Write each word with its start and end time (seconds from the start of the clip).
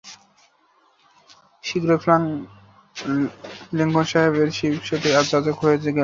শীঘ্রই 1.63 1.99
ফ্রাঙ্ক 2.03 2.27
লিংকনশায়ারের 3.77 4.49
সিবসেতে 4.57 5.07
যাজক 5.31 5.55
হয়ে 5.61 5.77
গেলেন। 5.77 5.97